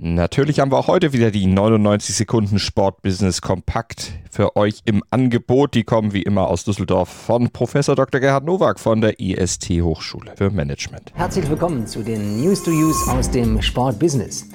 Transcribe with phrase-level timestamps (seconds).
[0.00, 5.74] Natürlich haben wir auch heute wieder die 99 Sekunden Sportbusiness kompakt für euch im Angebot.
[5.74, 8.20] Die kommen wie immer aus Düsseldorf von Professor Dr.
[8.20, 11.10] Gerhard Nowak von der IST Hochschule für Management.
[11.14, 14.46] Herzlich willkommen zu den News to Use aus dem Sportbusiness.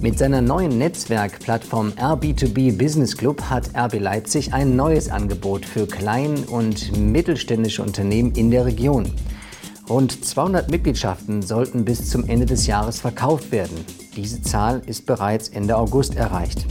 [0.00, 6.44] Mit seiner neuen Netzwerkplattform RB2B Business Club hat RB Leipzig ein neues Angebot für klein-
[6.44, 9.10] und mittelständische Unternehmen in der Region.
[9.90, 13.84] Rund 200 Mitgliedschaften sollten bis zum Ende des Jahres verkauft werden.
[14.16, 16.66] Diese Zahl ist bereits Ende August erreicht.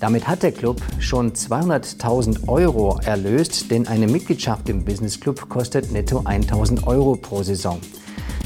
[0.00, 5.92] Damit hat der Club schon 200.000 Euro erlöst, denn eine Mitgliedschaft im Business Club kostet
[5.92, 7.78] netto 1.000 Euro pro Saison.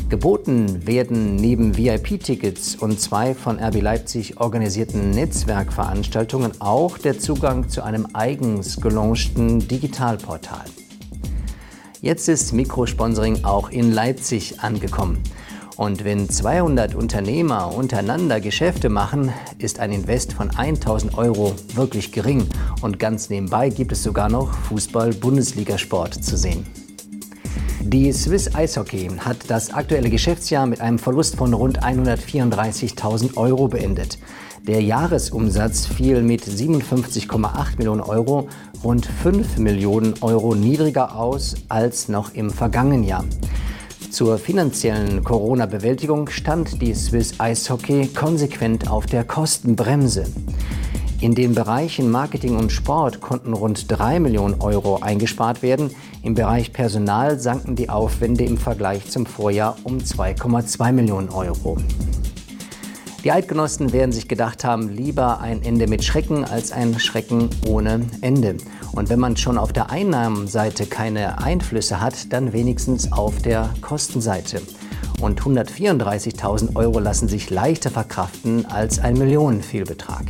[0.09, 7.85] Geboten werden neben VIP-Tickets und zwei von RB Leipzig organisierten Netzwerkveranstaltungen auch der Zugang zu
[7.85, 10.65] einem eigens gelaunchten Digitalportal.
[12.01, 15.23] Jetzt ist Mikrosponsoring auch in Leipzig angekommen.
[15.77, 22.47] Und wenn 200 Unternehmer untereinander Geschäfte machen, ist ein Invest von 1000 Euro wirklich gering.
[22.81, 26.65] Und ganz nebenbei gibt es sogar noch Fußball-Bundesligasport zu sehen.
[27.81, 34.19] Die Swiss Eishockey hat das aktuelle Geschäftsjahr mit einem Verlust von rund 134.000 Euro beendet.
[34.67, 38.49] Der Jahresumsatz fiel mit 57,8 Millionen Euro
[38.83, 43.25] rund 5 Millionen Euro niedriger aus als noch im vergangenen Jahr.
[44.15, 50.27] Zur finanziellen Corona-Bewältigung stand die Swiss Eishockey konsequent auf der Kostenbremse.
[51.21, 55.91] In den Bereichen Marketing und Sport konnten rund 3 Millionen Euro eingespart werden.
[56.23, 61.77] Im Bereich Personal sanken die Aufwände im Vergleich zum Vorjahr um 2,2 Millionen Euro.
[63.25, 68.03] Die Eidgenossen werden sich gedacht haben, lieber ein Ende mit Schrecken als ein Schrecken ohne
[68.21, 68.59] Ende.
[68.93, 74.61] Und wenn man schon auf der Einnahmenseite keine Einflüsse hat, dann wenigstens auf der Kostenseite.
[75.23, 80.27] Und 134.000 Euro lassen sich leichter verkraften als ein Millionenfehlbetrag.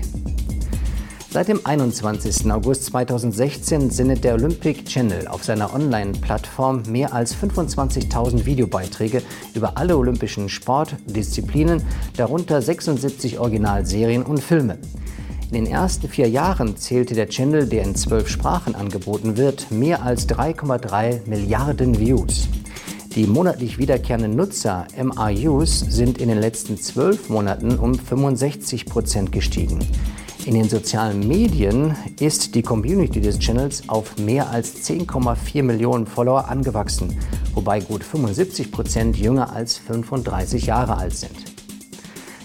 [1.35, 2.49] Seit dem 21.
[2.53, 9.21] August 2016 sendet der Olympic Channel auf seiner Online-Plattform mehr als 25.000 Videobeiträge
[9.53, 11.83] über alle olympischen Sportdisziplinen,
[12.17, 14.79] darunter 76 Originalserien und Filme.
[15.51, 20.05] In den ersten vier Jahren zählte der Channel, der in zwölf Sprachen angeboten wird, mehr
[20.05, 22.47] als 3,3 Milliarden Views.
[23.17, 29.81] Die monatlich wiederkehrenden Nutzer, MRUs, sind in den letzten zwölf Monaten um 65 Prozent gestiegen.
[30.47, 36.49] In den sozialen Medien ist die Community des Channels auf mehr als 10,4 Millionen Follower
[36.49, 37.19] angewachsen,
[37.55, 41.55] wobei gut 75 Prozent jünger als 35 Jahre alt sind.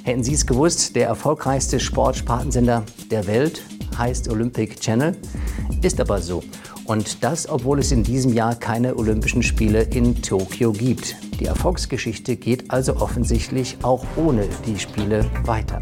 [0.04, 3.64] Hätten Sie es gewusst, der erfolgreichste Sportspartensender der Welt
[3.98, 5.18] heißt Olympic Channel,
[5.82, 6.42] ist aber so.
[6.86, 11.18] Und das, obwohl es in diesem Jahr keine Olympischen Spiele in Tokio gibt.
[11.42, 15.82] Die Erfolgsgeschichte geht also offensichtlich auch ohne die Spiele weiter.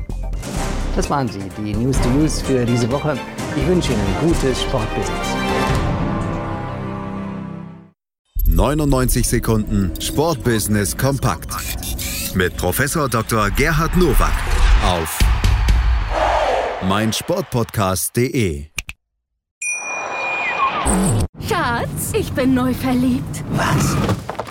[0.97, 3.15] Das waren sie, die News to Use für diese Woche.
[3.55, 5.27] Ich wünsche Ihnen gutes Sportbusiness.
[8.47, 11.51] 99 Sekunden Sportbusiness kompakt
[12.33, 13.51] mit Professor Dr.
[13.51, 14.33] Gerhard Nowak
[14.83, 15.19] auf
[16.81, 18.65] meinsportpodcast.de.
[21.47, 23.43] Schatz, ich bin neu verliebt.
[23.51, 23.95] Was?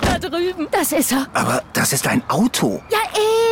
[0.01, 0.69] Da drüben.
[0.71, 1.27] Das ist er.
[1.33, 2.81] Aber das ist ein Auto.
[2.91, 2.96] Ja,